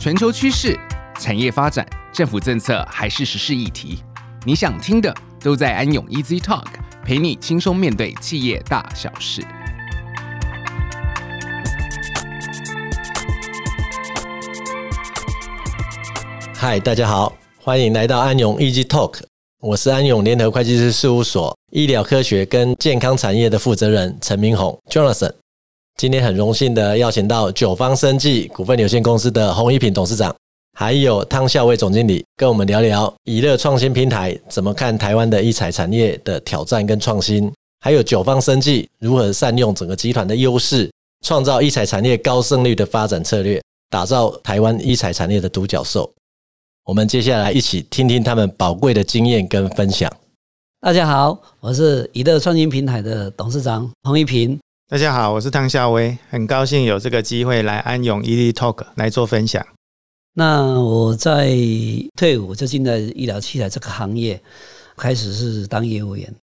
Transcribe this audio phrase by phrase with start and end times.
[0.00, 0.80] 全球趋势、
[1.18, 3.98] 产业发展、政府政策还是时事议题，
[4.46, 6.64] 你想听的都在安永 Easy Talk，
[7.04, 9.42] 陪你轻松面对企业大小事。
[16.54, 19.18] 嗨，大家好，欢迎来到安永 Easy Talk，
[19.60, 25.34] 我是安永联合会计师事务所医疗科学跟健康产业的负责人陈明宏 Jonathan。
[26.00, 30.34] 今天很荣幸的邀请到九方生技股份有限公司的洪一平董事长，
[30.72, 40.90] 还有汤孝伟总经理，跟我们聊聊以乐创新平台怎么看台湾的医材产业的挑战跟创新，还有九方生技如何善用整个集团的优势，
[41.22, 46.10] 创造医材产业高胜率的发展策略，打造台湾医材产业的独角兽。
[46.86, 50.10] 我们接下来一起听听他们宝贵的经验跟分享。
[50.80, 54.58] 大家好，我是以乐创新平台的董事长洪一平。
[54.90, 59.64] 大家好，我是汤夏威，很高兴有这个机会来安永 Easy Talk 来做分享。
[60.34, 61.56] 那我在
[62.16, 64.42] 退伍就进了医疗器材这个行业，
[64.96, 66.34] 开始是当业务员。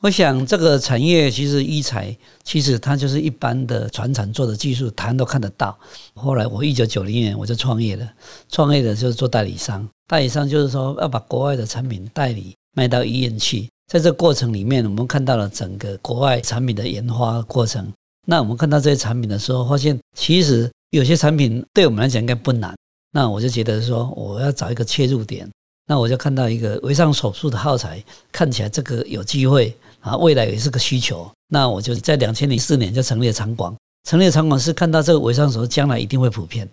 [0.00, 5.78] 我想这个产业其实医材，其实它就是一般的传产做的技术，谈都看得到。
[6.14, 8.12] 后来我一九九零年我就创业了，
[8.50, 13.68] 创业的就是做代理商，代理商就是说要把国外的产品代理卖到医院去。
[13.92, 17.86] 在这过程里面，我们看到了整个国外产品的研发过程。
[18.26, 22.74] 那我们看到这些产品的时候，发现其实有些产品对我们来讲应该不难。
[23.12, 25.46] 那我就觉得说，我要找一个切入点。
[25.86, 31.30] 那我就看到一个微创手术的耗材，看起来这个有机会啊，未来也是个需求。
[31.48, 33.76] 那我就在两千零四年就成立了厂广。
[34.08, 36.66] 成立了厂广是看到这个微创手术将来一定会普遍，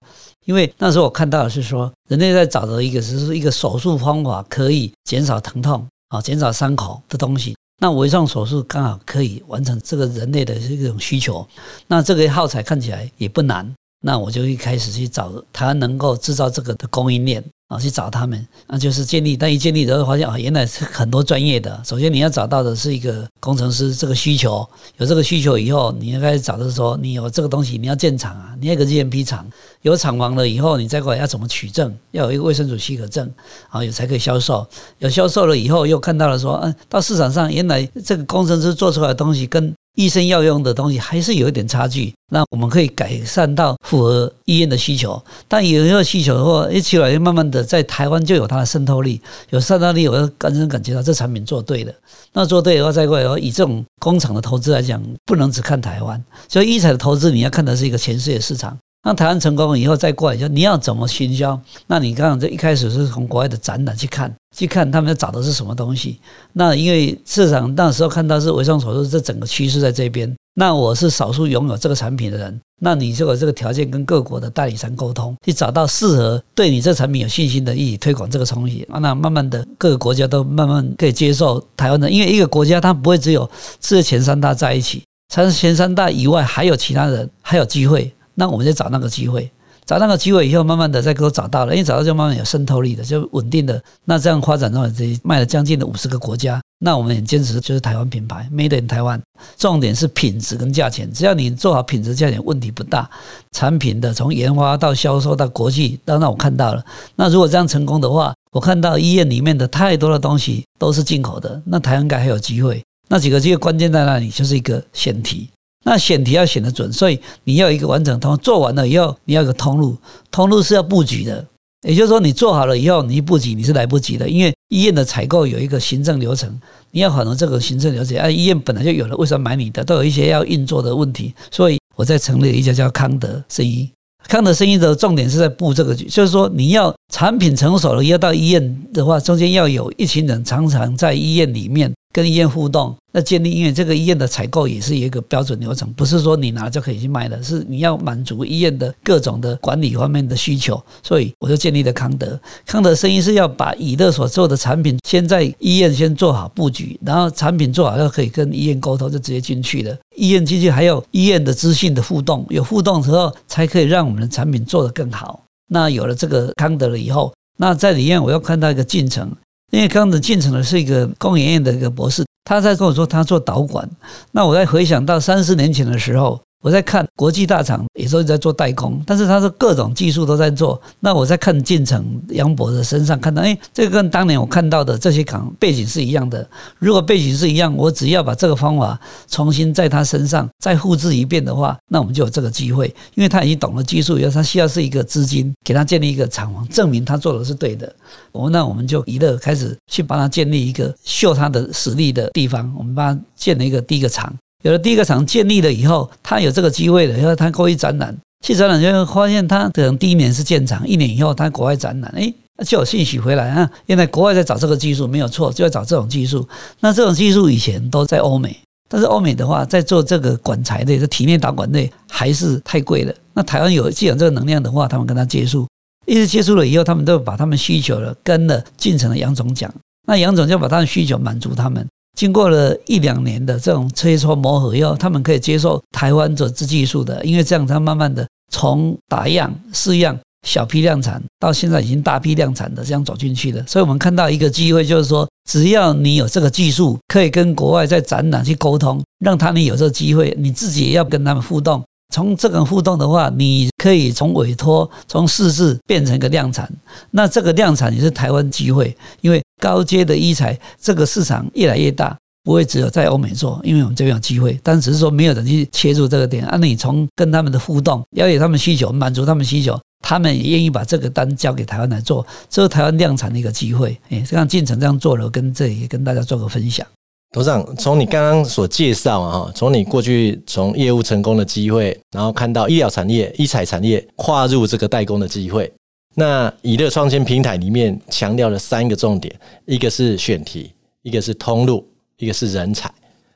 [0.46, 5.86] 因为那时候我看到的是说，人类在找的一个是一个手术方法可以减少疼痛。
[6.10, 11.48] 啊，减少伤口的东西，那微创手术刚好可以完成这个人类的这种需求。
[11.88, 17.44] 那这个耗材看起来也不难，那我就一开始去找他能够制造这个的供应链。
[17.70, 19.38] 啊，去找他们，那就是建立。
[19.38, 21.80] 但一建立之后，发现啊，原来是很多专业的。
[21.86, 24.68] 首先，你要找到的是一个工程师，这个需求
[24.98, 29.46] 有这个需求以后，你应该找的是说，你有这个东西，你要建厂啊，你要一个 GMP 厂，
[29.82, 31.96] 有厂房了以后，你再过来要怎么取证？
[32.12, 33.32] 要有一个卫生署许可证，
[33.70, 34.68] 啊，有才可以销售。
[34.98, 45.22] 有销售了以后，又看到了说，嗯，到市场上，原来这个工程师做出来的东西跟医生要用的东西还是有一点差距，那我们可以改善到符合医院的需求。
[45.48, 51.94] 但有一个需求的话，一起来慢慢的在台湾就有它的渗透力，有渗透力，我就真正感觉到这产品做对了。
[52.34, 58.78] 那做对的话，再过来的话，以这种工厂的投资来讲，不能只看台湾，所以医材的投资你要看的是一个全世界市场。
[59.04, 61.60] 那台湾成功了以后，再过来就你要怎么行销？
[61.88, 66.20] 那你刚刚这一开始是从国外的展览去看，去看他们要找的是什么东西。
[66.52, 70.36] 那因为市场那时候看到是微创手术，这整个趋势在这边。
[70.56, 78.86] 那我是少数拥有这个产品的人，那你就有这个条件跟各国的代理商沟通，去找到适合对你这产品有信心的，一起推广这个东西。
[78.90, 83.50] 那慢慢的各个国家都慢慢可以接受台湾的，因为一个国家它不会只有
[83.80, 88.14] 这前三大在一起，除前三大以外还有其他人，还有机会。
[88.40, 89.52] 那我们就找那个机会，
[89.86, 93.84] 找那个机会以后，慢慢的再给我找到了，因为找到就慢慢有渗透力的，就稳定的。
[94.06, 99.22] 那这样发展到这卖了将近的五十个国家，那我们很坚持就是台湾品牌，Made in 台湾。
[99.58, 103.10] 重点是品质跟价钱，只要你做好品质价钱，问题不大。
[103.52, 106.82] 产品的从研发到销售到国际，当然我看到了。
[107.18, 112.82] 那如果这样成功的话，我看到医院里面的太多的东西都是进口的，那台湾应该还有机会。
[113.12, 114.30] 那几个机会关键在哪里？
[114.30, 115.50] 就是一个选题。
[115.86, 119.98] 那选题要选得准，所以你要一个完整通，做完了以后你要有个通路，
[120.30, 121.46] 通路是要布局的。
[121.88, 126.60] 也就是说，你做好了以后，你一布局你是来不及的，因为医院的采购有一个行政流程，
[126.92, 128.18] 你要符合这个行政流程。
[128.18, 129.82] 啊，医院本来就有了，为什么买你的？
[129.86, 131.34] 都有一些要运作的问题。
[131.50, 133.90] 所以我在成立一家叫康德生医，
[134.28, 141.94] 康德生医的重点是在布这个局，就是说你要产品成熟了，要到医院的话，中间要有一群人常常在医院里面。
[142.12, 150.82] 跟医院互动，那建立医院这个医院的采购也是一个标准流程，不是说你拿就可以去卖的，是你要满足医院的各种的管理方面的需求。
[151.04, 152.40] 所以我就建立了康德。
[152.66, 159.96] 康德生意是要把以乐所做的产品先在医院先做好布局，然后产品做好要可以跟医院沟通，就直接进去了。
[160.16, 165.44] 医院进去还有医院的资讯的互动，有互动之后才可以让我们的产品做得更好。
[165.72, 169.32] 那有了这个康德了以后，那在里面我又看到一个进程。
[169.70, 173.88] 因为刚子进城的是一个工研院的一个博士，他在跟我说他做导管。
[174.32, 180.80] 那我在回想到三四年前的时候，我在看国际大厂也都在做代工，但是它是各种技术都在做。
[181.00, 186.46] 那我在看进程杨博的身上看到，哎，这个跟当年我看到的这些厂背景是一样的。
[186.78, 192.94] 如果背景是一样，我只要把这个方法重新在他身上再复制一遍的话，那我们就有这个机会。
[193.16, 197.90] 因为他已经懂了技术以后，他需要是一个资金，给他建立一个厂房，证明他做的是对的。
[198.34, 204.34] 我那我们就一乐开始去帮他建立一个秀他的实力的地方，我们帮他建了一个第一个厂。
[204.64, 208.16] 有了第一个厂建立了以后，他有这个机会了，然后他过去展览，
[208.46, 212.34] 去展览就会发现他可能第一年是建厂，一年以后他国外展览，哎，
[212.66, 216.48] 就有信息回来啊，原来国外在找这个技术没有错，就要找这种技术。
[216.82, 218.54] 那这种技术以前都在欧美，
[218.90, 223.14] 但是欧美的话在做这个管材类、这体内导管类还是太贵了。
[223.34, 225.66] 那台湾有既有这个能量的话，他们跟他接触，
[226.06, 229.74] 一直接触了以后，他们都把他们需求了跟了进城的杨总讲，
[230.06, 231.88] 那杨总就把他的需求满足他们。
[232.20, 243.64] 经过了一两年的这种切磋磨合以后，他们可以接受台湾做这技术的，因为这样他慢慢的从打样、试样、小批量产，到现在已经大批量产的这样走进去了。
[243.66, 251.82] 所以我们看到一个机会，就是说，只要你有这个技术，可以跟国外在展览去沟通，让他们有这个机会，你自己也要跟他们互动。
[252.14, 256.70] 从这个互动的话，你可以从委托、从试制变成一个量产。
[257.12, 266.44] 那这个量产也是台湾机会，因为高阶的医材这个市场越来越大，不会只有在欧美做，因为我们这边有机会，但只是说没有人去切入这个点。
[266.46, 273.96] 按、啊、你从跟他们的互动，了解他们需求，满足他们需求，他们也愿意把这个单交给台湾来做，这是台湾量产的一个机会。
[274.10, 276.86] 哎，这样进程这样做了，跟这里跟大家做个分享。
[277.32, 285.72] 董事长，从你刚刚所介绍啊，从你过去从业务成功的机会，然后看到医疗产业、医材产业跨入这个代工的机会，
[286.16, 289.34] 那以乐创新平台里面强调了三个重点，
[289.66, 290.72] 一个是选题，
[291.04, 292.92] 一个是通路，一个是人才。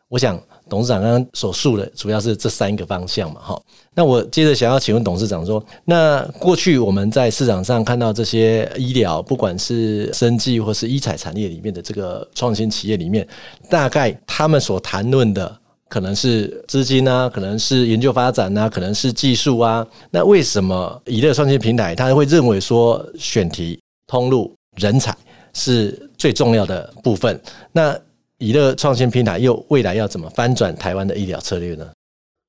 [0.09, 0.41] 我想。
[0.73, 3.61] 董事长刚刚所述的主要是这三个方向嘛，哈。
[3.93, 13.27] 那我接着想要请问董事长说，那过去我们在市场上看到这些医疗，不管是生技或是医材产业里面的这个创新企业里面，
[13.69, 15.55] 大概他们所谈论的
[15.87, 19.85] 可能是资金啊，可能是研究发展啊，可能是技术啊。
[20.09, 25.15] 那为什么以乐创新平台他会认为说选题、通路、人才
[25.53, 27.39] 是最重要的部分？
[27.71, 27.95] 那
[28.43, 31.87] 宜乐创新平台又未来要怎么翻转台湾的医疗策略呢？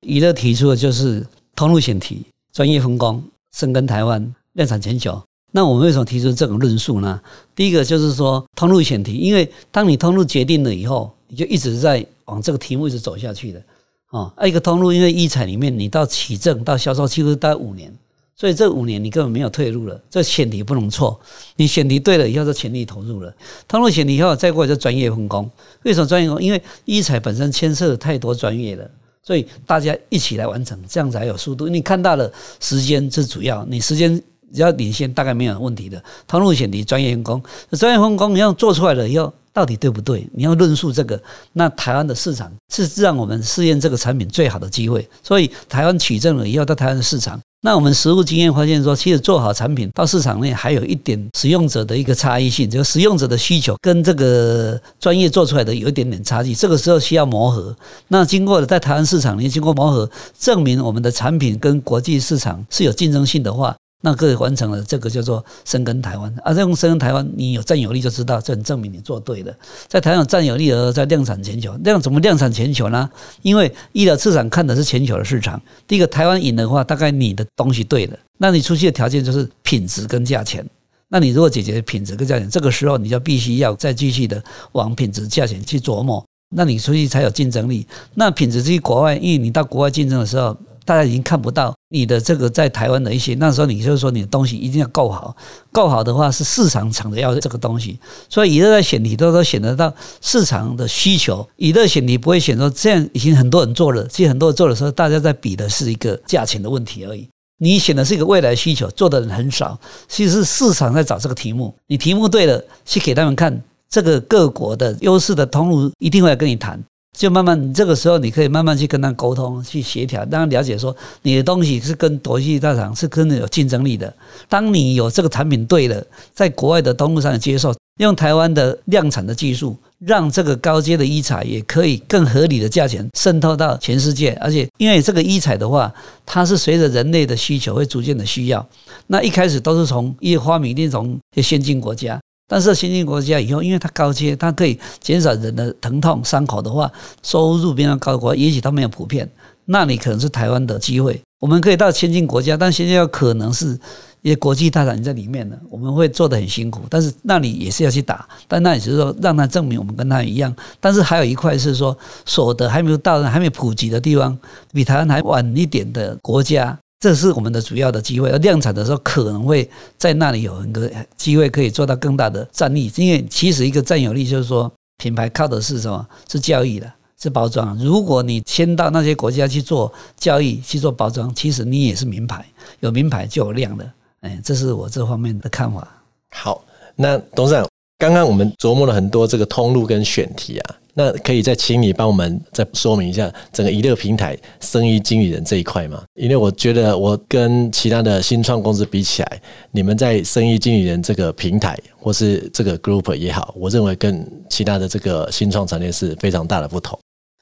[0.05, 1.25] 宜乐提出的就是
[1.55, 3.23] 通路选题、专业分工、
[3.55, 5.17] 深耕台湾、量产全球。
[5.53, 7.21] 那我们为什么提出这种论述呢？
[7.55, 13.63] 第一个就是说通路选题，因为当你通路决定了以后，你就一直在往这个题目一直走下去的
[14.07, 14.33] 啊。
[14.45, 17.89] 一个通路，因为医采里面你到起证到销售，几乎大概五年。
[18.37, 21.17] 所以这五年你根本没有退路了，这选题不能错。
[21.55, 23.33] 你选题对了以后，就全力投入了。
[23.65, 25.49] 投入选题以后，再过来就专业分工。
[25.83, 26.43] 为什么专业分工？
[26.43, 28.85] 因为医材本身牵涉太多专业了，
[29.23, 31.69] 所以大家一起来完成，这样才有速度。
[31.69, 32.29] 你看到了
[32.59, 34.21] 时间是主要，你时间
[34.55, 36.01] 只要领先，大概没有问题的。
[36.25, 40.27] 通路选题、专业分工，专业分工你要做出来了以后，到底对不对？
[40.33, 41.21] 你要论述这个。
[41.53, 45.07] 那台湾的市场是让我们试验这个产品最好的机会。
[45.21, 47.39] 所以台湾取证了以后，到台湾的市场。
[47.61, 57.75] 那我们实务经验发现说，其实做好产品到市场内还有一点使用者的一个差异性，就是使用者的需求跟这个专业做出来的有一点点差距，这个时候需要磨合。
[58.09, 60.07] 那经过了在台湾市场里经过磨合，
[60.37, 63.75] 证明我们的产品跟国际市场是有竞争性的话。
[64.05, 69.51] 那个完成了这个叫做深耕台湾啊，这种深耕台湾，你有占有率就知道，这很证明你做对了。
[69.87, 73.09] 在台湾占有率而在量产全球，量怎么量产全球呢？
[73.41, 75.59] 因为医疗市场看的是全球的市场。
[75.87, 80.63] 第一个，台湾赢的话，大概你的东西对了，那你出去的条件就是品质跟价钱。
[81.07, 84.43] 那你如果解决品质跟价钱，这个时候你就必须要再继续的
[84.73, 86.23] 往品质价钱去琢磨，
[86.55, 87.87] 那你出去才有竞争力。
[88.13, 90.55] 那品质去国外，因为你到国外竞争的时候。
[90.85, 95.35] 大家已经看不到你的这个在台湾的一些，那时候你就是说你的东西一定要够好，
[95.71, 97.99] 够好的话是市场抢着要这个东西，
[98.29, 107.27] 所以以乐在选题都都选得到市场的需求，以乐选题不会选说这样已经很多人做了，其实很多人做的时候，大家在比的是一个价钱的问题而已。
[107.57, 116.77] 你选的是一个未来需求，做的人很少，其实是市场在找这个题目，你题目对了，去给他们看这个各国的优势的通路，一定会跟你谈。
[117.15, 124.13] 就慢慢，这个时候你可以慢慢去跟他沟通，去协调，让他了解说你的东西是跟国际大厂是跟有竞争力的。
[124.49, 134.33] 当你有这个产品对了，在国外的通路上接受，用台湾的量产的技术，让这个高阶的医材也可以更合理的价钱渗透到全世界。
[134.41, 135.93] 而且因为这个医材的话，
[136.25, 138.67] 它是随着人类的需求会逐渐的需要。
[139.07, 142.19] 那一开始都是从一些发明，一定从一些先进国家。
[142.47, 146.91] 但是先进国家以后，因为它高阶，它可以减少人的疼痛伤口的话，
[147.23, 149.29] 收入比较高的国，也许它没有普遍。
[149.65, 151.19] 那你可能是台湾的机会。
[151.39, 153.77] 我们可以到先进国家，但现在有可能是
[154.21, 160.55] 一些国际大厂在里面呢，我们会做得很辛苦，但是那里也是要去打，但那也是说让他证明我们跟他一样。
[160.79, 164.37] 但是还有一块是说，所得还没有到、还没普及的地方，
[164.71, 168.29] 比台湾还晚一点的国家，这是我们的主要的机会。
[168.29, 176.07] 而量产的时候，可能会在那里有一个机会可以做到更大的战力，因为其实一个占有率就是说，品牌靠的是什么？
[176.29, 176.91] 是教育的。
[177.17, 177.75] 是包装。
[177.79, 182.45] 如果你先到那些国家去做交易、去做包装，其实你也是名牌，
[182.81, 183.89] 有名牌就有量的。
[184.19, 185.87] 哎，这是我这方面的看法。
[186.31, 187.65] 好，那董事长，
[187.97, 196.03] 刚刚我们琢磨了很多这个通路跟选题啊，那可以再请你帮我们再说明一下整个宜乐平台生意经理人这一块吗？
[196.15, 206.97] 因为我觉得我跟其他的新创公司比起来，你们在生意经理人这个平台或是这个 group 也好，我认为跟其他的这个新创产业是非常大的不同。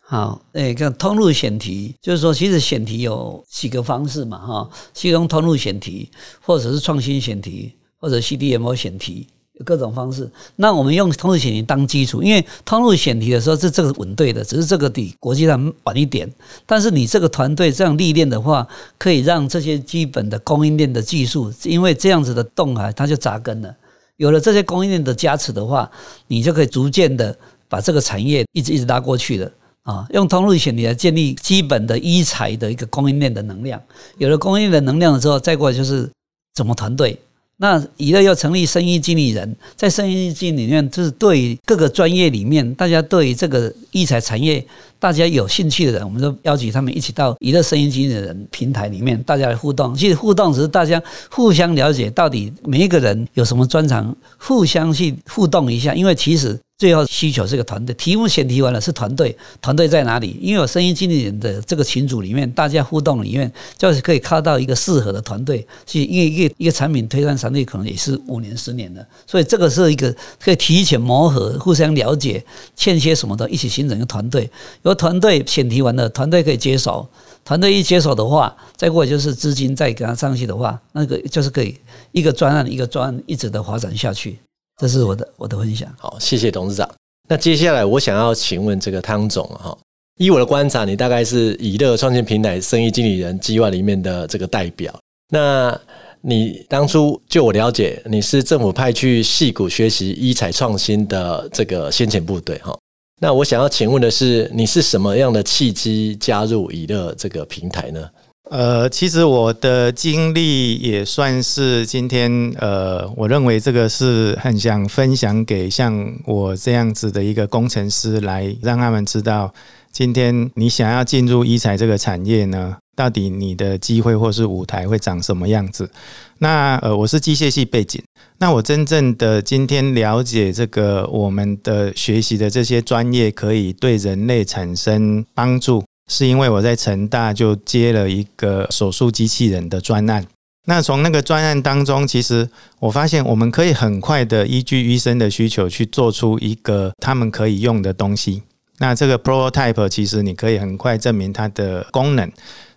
[0.05, 6.09] 好，诶，看通路选题，就是说，其实选题有几个方式嘛，哈，其中通路选题，
[6.41, 9.27] 或者是创新选题，或者 CDMO 选题，
[9.63, 10.29] 各种方式。
[10.57, 16.31] 那我们用通路选题当基础，因为通路选题的时候是这个是稳对的，只是这个比国际上晚一点。
[16.65, 18.67] 但是你这个团队这样历练的话，
[18.97, 23.75] 可以让这些基本的供应链的技术，因为这样子的动啊，它就扎根了。
[24.17, 25.89] 有了这些供应链的加持的话，
[26.27, 27.35] 你就可以逐渐的
[27.67, 29.51] 把这个产业一直一直拉过去了。
[29.83, 33.81] 啊，用通路选题来建立基本的医材的一个供应链的能量，
[34.17, 36.09] 有了供应链的能量了之后，再过来就是
[36.53, 37.19] 怎么团队。
[37.63, 44.61] 那娱乐要成立生意经理人，在生意经理里面，就是对各个专业里面，大家对这个医材产业，
[44.99, 49.95] 大家有兴趣的人，我们都邀请他们一起到娱乐生意经理人平台里面，大家来互动。
[49.95, 51.01] 其实互动只是大家
[51.31, 55.95] 互相了解，到底每一个人有什么专长，互相去互动一下。
[55.95, 56.59] 因为其实。
[56.75, 60.37] 最后需求是个团队，题目选题完了是团队，团队在哪里？
[60.41, 65.65] 因为有生意经理人的这个群组里面，大家互动里面就是可以靠到一个适合的团队。
[65.85, 72.43] 去因为一个一个产品推上团队可能也是五年十年的，所以这个是一个可以提前磨合、互相了解，
[72.75, 74.49] 欠缺什么的，一起形成一个团队。
[74.81, 77.07] 有团队选题完了，团队可以接手，
[77.45, 81.77] 团队一接手的话，再过就是资金再给他上去的话，那个就是可以
[82.11, 84.39] 一个专案一个专案一直的发展下去。
[84.79, 85.93] 这是我的我的分享。
[85.97, 86.89] 好，谢谢董事长。
[87.29, 89.77] 那接下来我想要请问这个汤总哈，
[90.17, 94.93] 依我的观察，你大概是以乐创新平台生意经理人计划里面的这个代表。
[95.29, 95.79] 那
[96.21, 102.77] 你当初就我了解，你是政府派去戏谷学习医材创新的这个先遣部队哈。
[103.21, 108.09] 那我想要请问的是，你是什么样的契机加入以乐这个平台呢？
[108.53, 119.51] 呃，其实我的经历也算是今天，呃，我认为这个是很想分享给像我这样子的一个工程师，来让他们知道，
[119.91, 125.89] 今天你想要进入医材这个产业呢，到底你的机会或是舞台会长什么样子？
[126.37, 127.99] 那呃，我是机械系背景，
[128.37, 135.83] 那我真正的今天了解这个我们的学习的这些专业，可以对人类产生帮助。
[136.07, 140.25] 是因为我在成大就接了一个手术机器人的专案，
[140.65, 148.43] 那从那个专案当中，其实我发现我们可以很快的依据医生的需求去做出一个他们可以用的东西。
[148.79, 152.29] 那这个 prototype 其实你可以很快证明它的功能，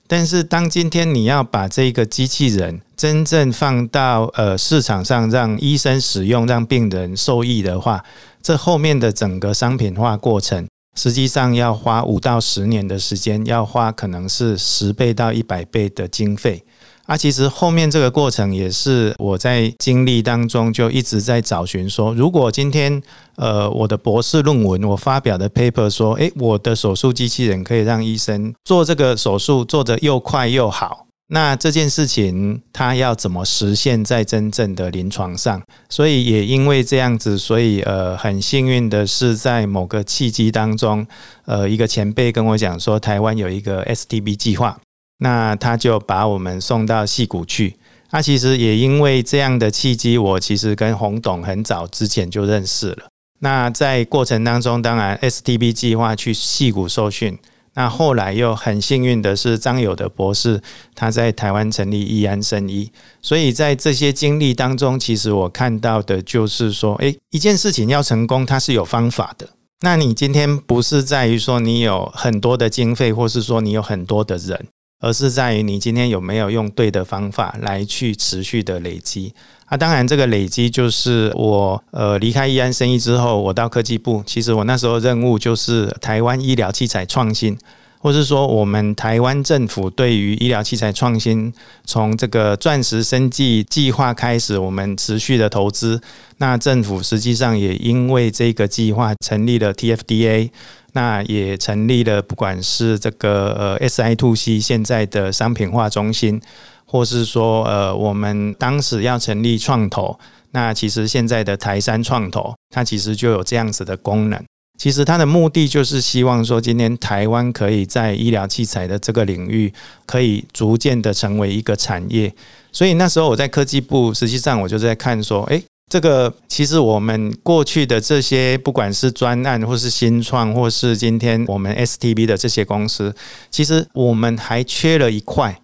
[0.06, 8.04] 但是当今天你要把这个机器人真正放到呃市场上，让医生使用，让病人受益的话，
[8.40, 10.66] 这后面的整个商品化过程。
[10.96, 16.64] 实际上要花五到十年的时间，要花可能是十倍到一百倍的经费。
[17.04, 23.00] 啊，其实后面这个过程也是我在经历当中就一直在找寻说，如果今天
[23.36, 31.05] 呃我的博士论文我发表的 paper 说，诶，我的手术机器人可以让医生做这个手术做得又快又好。
[31.28, 35.60] 那这件事情，它要怎么实现在真正的临床上？
[35.88, 41.04] 所以也因为这样子，所以呃，很幸运的是，在某个契机当中，
[41.46, 44.78] 呃，一个前辈跟我讲说，台湾有一个 STB 计划，
[45.18, 47.74] 那他就把我们送到矽谷去。
[48.12, 53.08] 那其实也因为这样的契机，我其实跟洪董很早之前就认识了。
[53.40, 57.36] 那在过程当中，当然 STB 计划去矽谷受训。
[57.76, 60.60] 那后来又很幸运的是，张友的博士
[60.94, 62.90] 他在台湾成立易安生医，
[63.20, 69.46] 所以在这些经历当中，其实我看到的就是说，诶，一件事情要成功，它是有方法的。
[69.82, 74.68] 那你今天不是在于说你有很多的经费，或是说你有很多的人，
[75.00, 79.32] 而是在于你今天有没有用对的方法来去持续的累积。
[79.66, 84.22] 啊，当然，这个累积就是我呃离开易安生意之后，我到科技部。
[84.26, 87.58] 其实我那时候任务就是台湾医疗器材创新。
[87.98, 91.52] 或是说我们台湾政府对于医疗器材创新，
[91.84, 96.00] 从这个钻石生技计划开始，我们持续的投资。
[96.36, 100.50] 那政府实际上也因为这个计划成立了 TFDA，
[100.96, 106.40] 那也成立了不管是这个呃 SI2C 现在的商品化中心，
[106.86, 110.18] 或是说呃我们当时要成立创投，
[110.52, 114.42] 那其实现在的台山创投，它其实就有这样子的功能。
[114.78, 119.70] 其实它的目的就是希望说，今天台湾可以在医疗器材的这个领域，
[120.06, 122.32] 可以逐渐的成为一个产业。
[122.72, 133.14] 所以那时候我在科技部，实际上我就在看说，诶，这个其实我们过去的这些，不管是专案，或是新创，或是今天我们 STB 的这些公司，
[133.52, 135.60] 其实我们还缺了一块。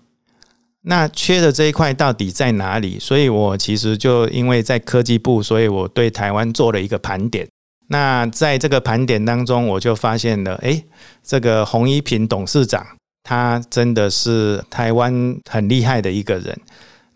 [0.83, 2.99] 那缺的这一块到底在哪里？
[3.01, 7.49] 所以我其实就因为在科技部，所以我对台湾做了一个盘点。
[7.89, 10.85] 那在这个盘点当中，我就发现了，诶，
[11.25, 12.87] 这个洪一平董事长，
[13.25, 16.59] 他真的是台湾很厉害的一个人。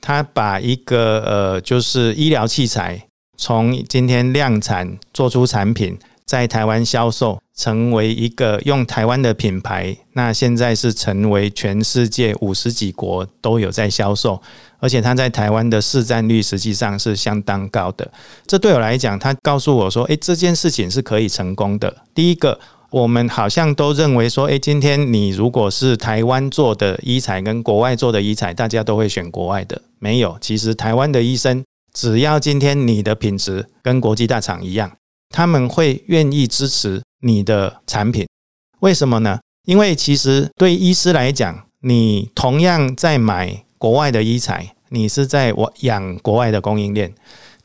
[0.06, 9.96] 他把一个呃，就是医疗器材，从今天量产做出产品，在台湾销售，成为一个用台湾的品牌。
[10.12, 14.40] 那现在是成为全世界五十几国都有在销售。
[14.78, 18.08] 而且他在台湾的市占率实际上是相当高的，
[18.46, 22.60] 这对我来讲，他告诉我说：“诶，这件事情是可以成功的。”第一个，
[22.96, 31.62] 我们好像都认为说：“诶，今天你如果是台湾做的医材跟国外做的医材，大家都会选国外的。”没有，其实台湾的医生，
[31.92, 34.90] 只要今天你的品质跟国际大厂一样，
[35.28, 38.26] 他们会愿意支持你的产品。
[38.80, 39.40] 为什么呢？
[39.66, 43.62] 因为其实对医师来讲，你同样在买。
[43.78, 47.12] 国外的医材，你是在我养国外的供应链，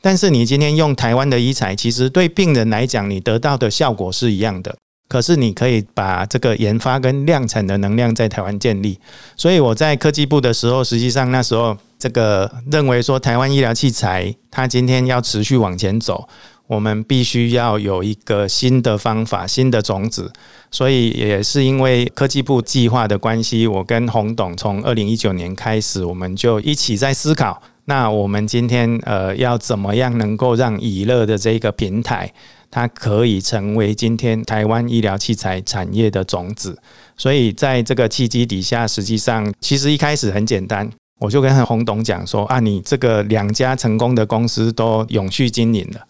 [0.02, 4.76] 但是你今天用台湾的医材，其实对病人来讲，你得到的效果是一样的。
[5.12, 8.98] 可是你可以把这个研发跟量产的能量在台湾建立。
[9.36, 16.26] 所以我在科技部的时候，实际上那时候这个认为说，台湾医疗器材它今天要持续往前走。
[16.66, 20.32] 我们必须要有一个新的方法、新的种子，
[20.70, 32.32] 所以也是因为科技部计划的关系，我跟洪董从二零一九年开始，我们就一起在思考，那我们今天呃要怎么样能够让以乐的这个平台，
[32.70, 36.78] 它可以成为今天台湾医疗器材产业的种子。
[37.16, 46.00] 所以在这个契机底下，实际上其实一开始很简单，我就跟洪董讲说啊，你这个两家成功的公司都永续经营了。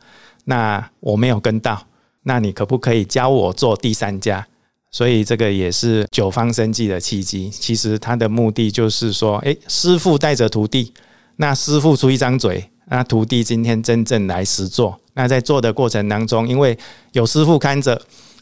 [0.44, 1.86] 那我没有跟到，
[2.24, 4.46] 那你可不可以教我做第三家？
[4.90, 7.48] 所以这个也是九方生计的契机。
[7.48, 10.92] 其实他的目的就是说，诶，师傅带着徒弟，
[11.36, 14.98] 那师傅出一张嘴，那徒弟今天真正来实做。
[15.14, 16.76] 那在做的过程当中，因为
[17.12, 18.00] 有师傅看着，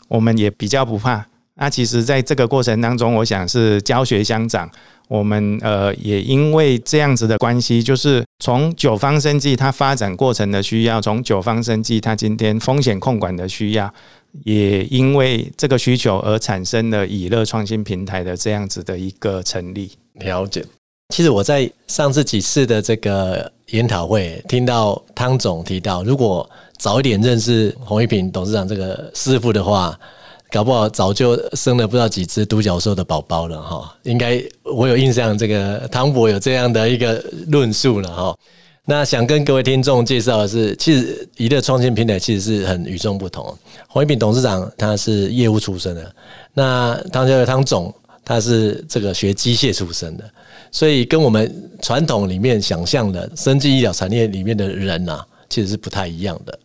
[0.09, 1.27] 我们也比较不怕。
[1.55, 4.71] 那其实在这个过程当中，我想是教学相长。
[5.09, 13.93] 我们呃也因为这样子的关系，就是从九方生技它发展过程的需要，从九方生技它今天风险控管的需要，
[14.45, 19.91] 也因为这个需求而产生了以乐创新平台的这样子的一个成立。
[20.15, 20.65] 了解。
[21.11, 29.99] 其实我在上次几次的这个研讨会，听到汤总提到，如果早一点认识洪一平董事长这个师傅的话。
[30.53, 38.37] 搞不好早就生了不知道几只独角兽的宝宝了哈，应该我有印象，这个汤博有这样的一个论述了哈。
[38.85, 43.57] 那想跟各位听众介绍的是，其实娱乐创新平台其实是很与众不同。
[43.87, 46.13] 洪一平董事长他是业务出身的，
[46.53, 47.95] 那汤教授汤总
[48.25, 50.25] 他是这个学机械出身的，
[50.71, 56.59] 所以跟我们传统里面想象的生技医疗产业里面的人呐，其实是不太一样的。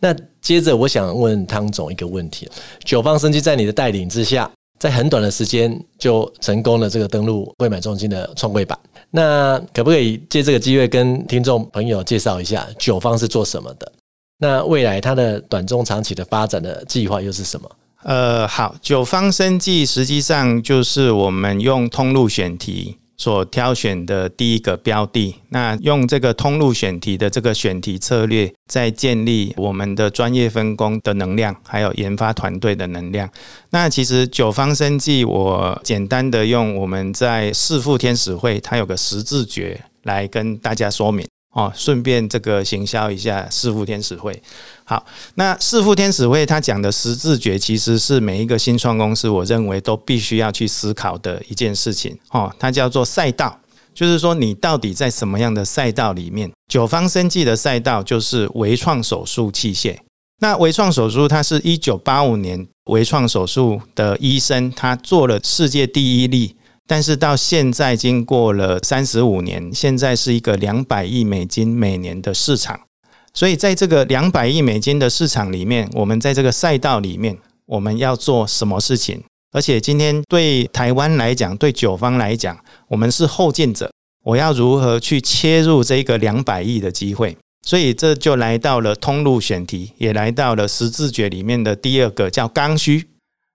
[0.00, 2.48] 那接着，我想问汤总一个问题：
[2.84, 8.76] 九方生技在你的带领之下，在很短的时间就成功了这个登录柜买中心的创柜板。
[9.10, 13.92] 那可不可以借这个机会跟听众朋友介绍一下九方是做什么的？
[14.38, 17.70] 那未来它的短中长期的发展的计划又是什么？
[18.02, 22.96] 呃，好，九方生技实际上就是我们用通路选题。
[23.22, 33.30] 所挑选的第一个标的，那用这个通路选题的这个选题策略，在建立我们的专业分工的能量，还有研发团队的能量。
[33.70, 41.24] 那其实九方生计，我简单的用我们在四富天使会，它有个十字诀来跟大家说明。
[41.52, 44.42] 哦，顺便这个行销一下四富天使会。
[44.84, 52.18] 好，那四富天使会他讲的十字诀，其实是每一个新创公司，我认为都必须要去思考的一件事情。
[52.30, 53.60] 哦，它叫做赛道，
[53.94, 56.50] 就是说你到底在什么样的赛道里面？
[56.68, 59.96] 九方生技的赛道就是微创手术器械。
[60.40, 66.56] 那微创手术，它是一九八五年微创手术的医生，他做了世界第一例，
[66.86, 72.80] 但是到现在经过了三十五年，现在是一个两百亿美金每年的市场。
[73.34, 79.22] 所以在这个两百亿美金的市场里面，我们在这个赛道里面，我们要做什么事情？
[79.52, 83.90] 而且今天对台湾来讲，对九方来讲，我们是后进者。
[84.24, 87.36] 我要如何去切入这个两百亿的机会？
[87.66, 93.08] 所以这就来到了通路选题，也来到了十字诀里面的第二个叫刚需。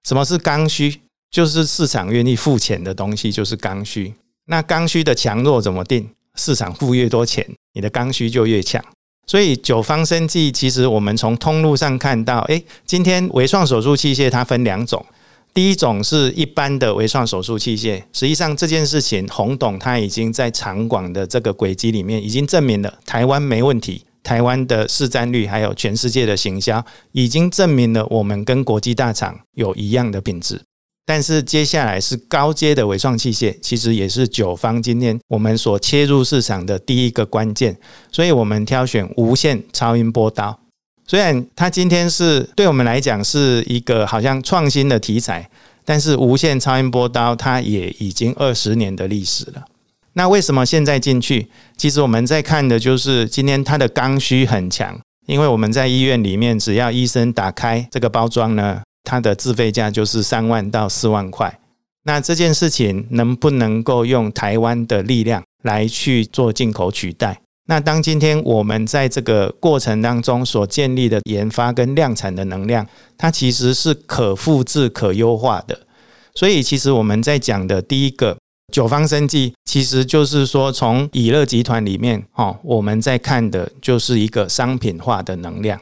[0.07, 1.01] 什么是刚需？
[1.29, 4.13] 就是市场愿意付钱的东西，就是刚需。
[4.45, 6.09] 那刚需的强弱怎么定？
[6.35, 8.83] 市场付越多钱，你的刚需就越强。
[9.25, 15.05] 所以九方生技其实我们从通路上看到，诶，今天微创手术器械它分两种。
[15.53, 30.61] 第一种是一般的微创手术器械，实际上这件事情，洪董他已经在长广的这个轨迹里面已经证明了台湾没问题，台湾的市占率还有全世界的行销，已经证明了我们跟国际大厂有一样的品质。
[31.07, 37.77] 但是接下来是高阶的微创器械，其实也是九方今天我们所切入市场的第一个关键，
[38.11, 40.59] 所以我们挑选无线超音波刀。
[41.07, 45.49] 虽然它今天是对我们来讲是一个好像创新的题材，
[45.85, 49.63] 但是无线超音波刀它也已经二十年的历史了。
[50.11, 51.47] 那为什么现在进去？
[51.77, 61.57] 其实我们在看的就是今天它的刚需很强，因为我们在医院里面，只要医生打开这个包装呢，它的自费价就是三万到四万块。
[62.03, 67.39] 那这件事情能不能够用台湾的力量来去做进口取代？
[67.69, 72.85] 那当今天我们在这个过程当中所建立的研发跟量产的能量，
[73.17, 75.79] 它其实是可复制、可优化的。
[76.33, 78.37] 所以，其实我们在讲的第一个
[78.71, 85.79] 九方生技，其实就是说从以乐集团里面，哦，我们在看的就是一个商品化的能量。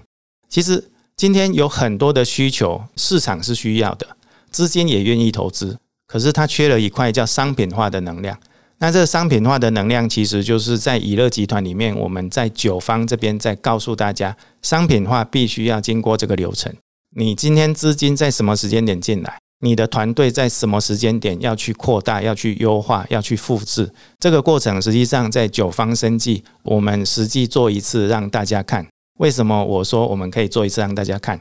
[0.49, 0.83] 其实
[1.17, 4.05] 今天有很多的需求，市场是需要的，
[4.51, 8.37] 资金也愿意投资，可是它缺了一块叫商品化的能量。
[8.79, 16.73] 那这商品化的能量，其实就是在以乐集团里面，我们在九方这边在告诉大家，商品化必须要经过这个流程。
[17.15, 19.37] 你今天资金在什么时间点进来？
[19.61, 23.89] 你的团队在什么时间点要去扩大、要去优化、要去复制？
[24.19, 28.85] 这个过程实际上在九方生计，我们实际做一次让大家看。
[29.17, 31.39] 为什么我说我们可以做一次让大家看？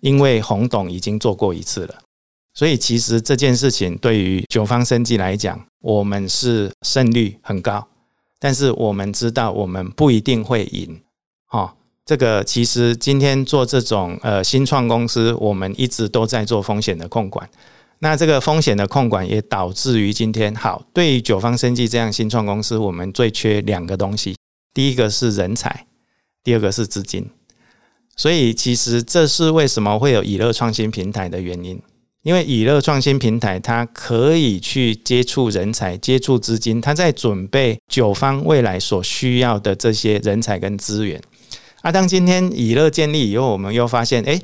[0.00, 1.94] 因为洪董已经做过一次了。
[2.54, 7.86] 所以，其实这件事情对于九方生技来讲，我们是胜率很高，
[8.40, 11.00] 但是我们知道我们不一定会赢。
[11.46, 17.48] 哈，这个其实今天做这种呃新创公司，我们一直都在做风险的控管。
[18.00, 24.36] 那这个风险的控管也导致于今天，好，对于九方生技这样新创公司，我们最缺两个东西，
[24.72, 25.86] 第一个是人才，
[26.48, 27.28] 第二个是资金。
[28.16, 31.78] 所以，其实这是为什么会有以乐创新平台的原因。
[32.22, 41.20] 因为以乐创新平台，它可以去接触人才、接触资金，它在准备九方未来所需要的这些人才跟资源。
[41.82, 44.40] 啊，当今天以乐建立以后，我们又发现，诶，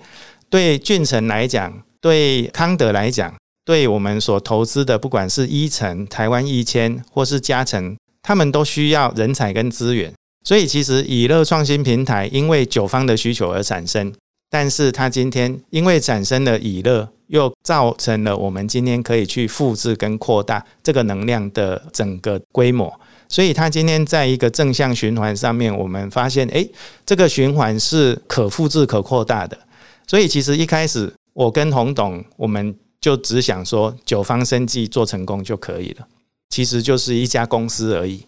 [0.51, 10.12] 对俊成来讲，对康德来讲，对我们所投资的，不管是医诚、台湾一千或是嘉诚，他们都需要人才跟资源。
[10.44, 14.12] 所以，其实以乐创新平台因为九方的需求而产生，
[14.48, 17.09] 但是它今天因为产生了以乐。
[17.28, 22.92] 又造成了我们今天可以去复制跟扩大这个能量的整个规模，
[23.30, 26.70] 所以它今天在一个正向循环上面，我们发现，诶，
[27.07, 29.59] 这个循环是可复制、可扩大的。
[30.07, 36.07] 所以其实一开始我跟洪董，我们就只想说九方生计做成功就可以了，
[36.50, 38.26] 其实就是一家公司而已。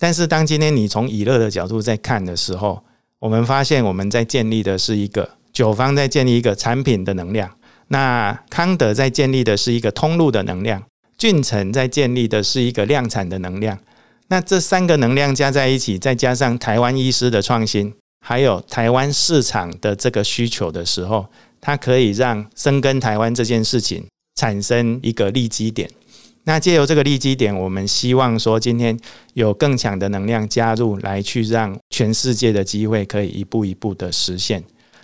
[0.00, 2.82] 但是当今天你从以乐的角度在看的时候，
[3.18, 7.50] 我们发现我们在建立的是一个九方在建立一个产品的能量。
[7.88, 10.82] 那康德在建立的是一个通路的能量，
[11.18, 13.78] 俊成在建立的是一个量产的能量。
[14.28, 17.92] 那这三个能量加在一起，再加上台湾医师的创新，
[18.24, 21.26] 还有台湾市场的这个需求的时候，
[21.60, 25.90] 它可以让深耕台湾这件事情产生一个利基点。
[26.50, 28.98] 那借由这个利基点，我们希望说今天
[29.34, 34.60] 有更强的能量加入，来去让全世界的机会可以一步一步的实现。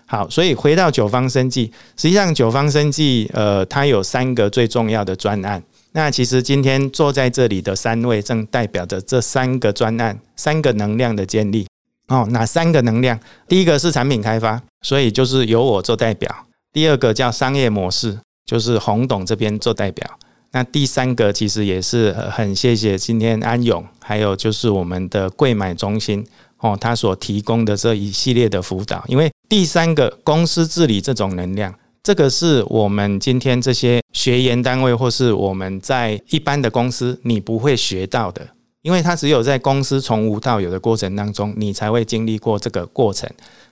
[0.06, 5.62] 好，所以回到九方生计，实际上九方生计，呃，它有三个最重要的专案。
[5.92, 11.64] 那其实今天坐在这里的三位，正代表着这三个专案、三个能量的建立。
[12.08, 13.16] 哦，哪三个能量？
[13.46, 16.28] 第一个是产品开发，所以就是由我做代表；
[16.72, 20.18] 第二个叫商业模式，就是洪董这边做代表。
[20.52, 26.26] 那第三个其实也是很谢谢今天安永，还有就是我们的柜买中心。
[26.58, 38.48] 哦，他所提供的这一系列的辅导，因为第三个公司治理这种能量，这个是我们今天这些学研单位或是我们在一般的公司你不会学到的，
[38.80, 43.28] 因为它只有在公司从无到有的过程当中，你才会经历过这个过程。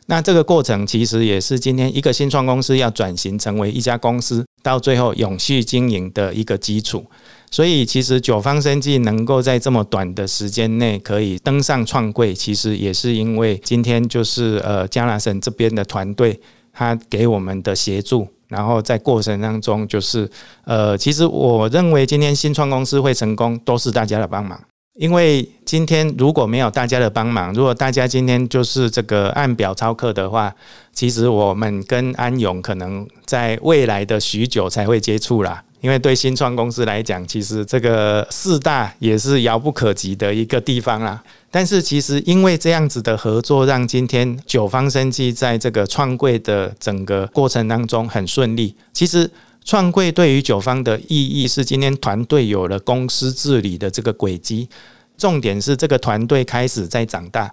[0.07, 7.05] 那这个过程其实也是今天一个新创公司要转型成为一家公司，到最后永续经营的一个基础。
[7.51, 16.41] 所以，其实九方生技能够在这么短的时间内可以登上创柜，其实也是因为今天就是呃，Jonathan 这边的团队。
[16.77, 20.29] 他给我们的协助，然后在过程当中，就是
[20.65, 24.61] 呃，其实我认为今天新创公司会成功，都是大家的帮忙。
[24.95, 30.55] 因为今天如果没有大家的帮忙，如果大家今天就是这个按表操课的话，
[30.93, 35.63] 其实我们跟安永可能在未来的许久才会接触啦。
[35.81, 41.21] 因为对新创公司来讲，其实这个四大也是遥不可及的一个地方啦。
[41.51, 48.75] 但是其实因为这样子的合作，让今天九方生技在这个创柜的整个过程当中很顺利。
[48.93, 49.29] 其实
[49.65, 54.69] 创柜对于九方的意义是，今天团队有了公司治理的这个轨迹，
[55.17, 57.51] 重点是这个团队开始在长大。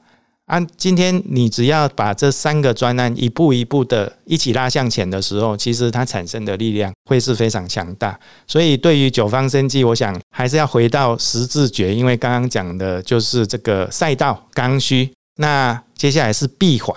[0.47, 8.19] 啊，今天你只要把这三个专案一步一步的一起拉向前的时候，其实它产生的力量会是非常强大。
[8.45, 15.09] 所以对于九方生技，我想还是要回到十字诀，因为刚刚讲的就是这个赛道刚需。
[15.37, 16.93] 那接下来是闭环，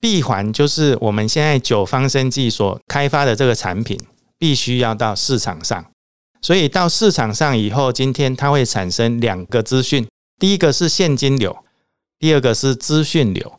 [0.00, 4.00] 闭环就是我们现在九方生技所开发的这个产品，
[4.38, 5.84] 必须要到市场上。
[6.40, 10.06] 所以到市场上以后，今天它会产生两个资讯，
[10.38, 11.56] 第一个是现金流。
[12.18, 13.58] 第二个是资讯流，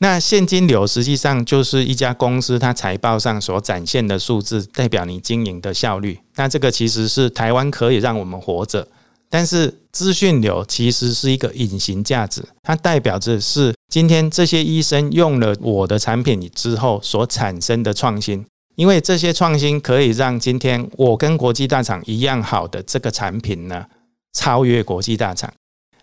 [0.00, 6.18] 那现金流实际上就是一家公司它财报上所展现的数字，代表你经营的效率。
[6.36, 8.88] 那这个其实是台湾可以让我们活着，
[9.28, 18.46] 但是资讯流其实是一个隐形价值，它代表着是今天这些医生用了我的产品之后所产生的创新，
[18.78, 23.84] 因为这些创新可以让今天我跟国际大厂一样好的这个产品呢，
[24.32, 25.52] 超越国际大厂。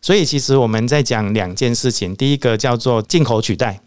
[0.02, 2.14] 所以，其实我们在讲两件事情。
[2.14, 3.80] 第一个叫做进口取代，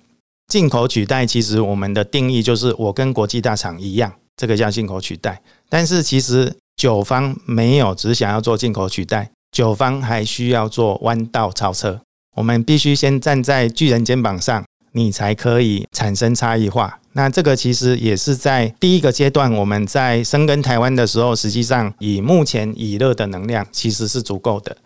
[0.47, 5.43] 进口取代，其实我们的定义就是我跟国际大厂一样，这个叫进口取代。
[5.69, 12.01] 但是，其实九方没有只想要做进口取代，九方还需要做弯道超车。
[12.37, 14.65] 我们必须先站在巨人肩膀上，
[14.99, 16.99] 你才可以产生差异化。
[17.13, 24.77] 那这个其实也是在第一个阶段，我们在深耕台湾的时候，实际上以目前以热的能量，其实是足够的。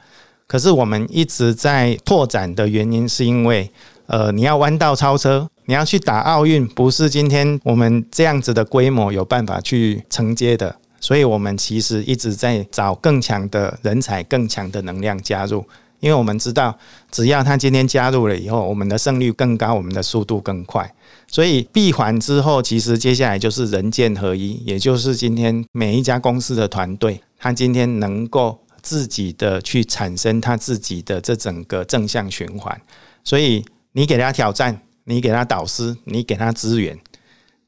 [0.46, 3.70] 可是我们一直在拓展的原因，是因为，
[4.06, 10.76] 呃，你要弯道超车，你要去打奥运，不是今天我们这样子的规模有办法去承接的。
[11.00, 15.64] 所以，我们其实一直在找更强的人才、更强的能量加入，
[16.02, 16.78] 因为我们知道，
[17.10, 20.94] 只要他今天加入了以后，我们的胜率更高，我们的速度更快。
[21.26, 28.58] 所以闭环之后，其实接下来就是人剑合一，也就是今天每一家公司的团队，他今天能够。
[28.82, 32.76] 自己的去产生他自己的这整个正向循环，
[33.22, 36.98] 所以你给他挑战，你给他导师，你给他资源，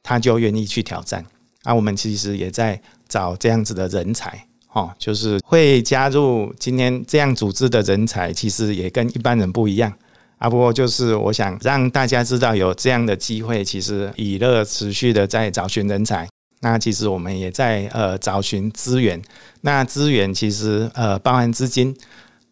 [0.02, 1.24] 他就愿意去挑战。
[1.62, 9.92] 啊，我们其实也在找这样子的人才，哦，就是会加入今天这样组织的人才，其实也跟一般人不一样。
[10.38, 16.28] 啊，不过就是我想让大家知道有这样的机会，其实以乐持续的在找寻人才。
[16.60, 19.22] 那其实我们也在呃找寻资源，
[19.60, 21.94] 那资源其实呃包含资金，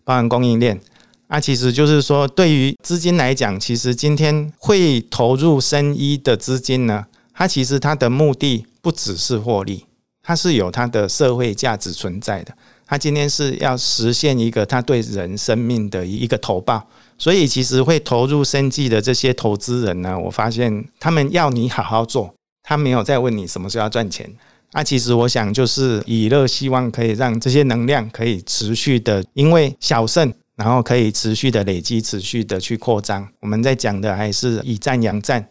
[0.04, 0.80] 包含供应链。
[1.28, 9.86] 那其实就是说，对于资金来讲，其实今天会投入生医的资金呢，它其实它的目的不只是获利，
[10.22, 12.54] 它是有它的社会价值存在的。
[12.86, 22.34] 它今天是要实现一个它对人生命的一个投报，所以其实会投入生计的这些投资人呢，我发现他们要你好好做。
[22.62, 24.30] 他没有再问你什么时候要赚钱，
[24.72, 33.26] 那其实我想就是以乐希望可以让这些能量可以持续的，因为小胜，然后可以持续的累积，持续的去扩张。
[33.40, 35.44] 我们在讲的还是以战养战，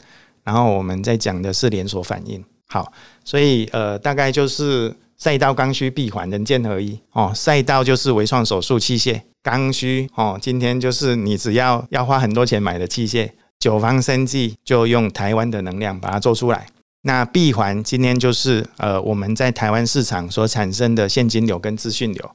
[0.46, 2.42] 然后我们在讲的是连锁反应。
[2.72, 2.90] 好，
[3.26, 7.30] 所以呃，大概就是赛道刚需闭环人剑合一哦。
[7.36, 13.30] 赛道就是微创手术器械，刚需哦，今天就是你只要要花很多钱买的器械，
[13.60, 16.66] 九方生技就用台湾的能量把它做出来。
[17.02, 22.32] 那闭环今天就是呃，我们在台湾市场所产生的现金流跟资讯流，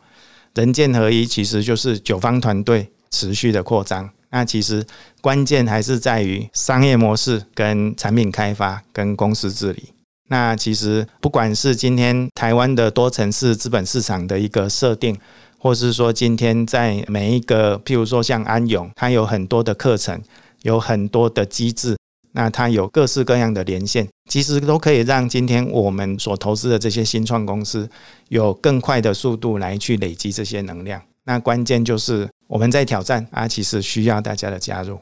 [0.53, 4.11] 人剑合一，其实就是九方团队持续的扩张。
[4.29, 4.85] 那其实
[5.23, 9.85] 关键还是在于商业模式、跟产品开发、跟公司治理。
[10.29, 15.17] 那其实不管是今天台湾的多层次资本市场的一个设定，
[15.59, 20.21] 或是说今天在每一个，譬如说像安永，它有很多的课程，
[20.63, 21.97] 有很多的机制。
[22.33, 27.89] 那它有各式各样的连线，其实都可以让今天我们所投资的这些新创公司
[28.29, 31.01] 有更快的速度来去累积这些能量。
[31.25, 34.99] 那关键就是我们在挑战啊，其实需要大家的加入。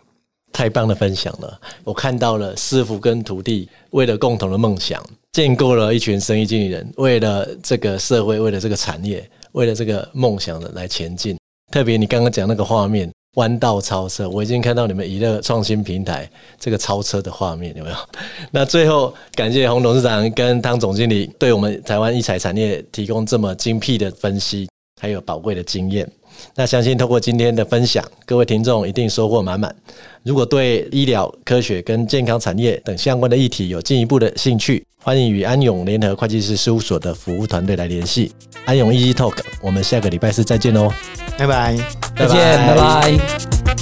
[0.54, 11.36] 太棒的分享了，我看到了师傅跟徒弟为了共同的梦想，建构了一群生意经理人，为了这个社会，为了这个产业，为了这个梦想的来前进。
[11.72, 17.96] 特别你刚刚讲那个画面，弯道超车，我已经看到你们娱乐创新平台这个超车的画面，有没有？
[18.52, 24.68] 那最后感谢洪董事长跟汤总经理对我们台湾医材产业提供这么精辟的分析，
[25.02, 26.08] 还有宝贵的经验。
[26.54, 29.74] 那相信透过今天的分享，各位听众一定收获满满。
[30.22, 38.32] 如果对医疗科学跟健康产业等相关的议题有进一步的兴趣，欢迎与安永联合会计师事务所的服务团队来联系。
[38.64, 40.90] 安永 Easy Talk，我们下个礼拜四再见哦，
[41.36, 41.76] 拜拜，
[42.16, 43.73] 再见，拜拜。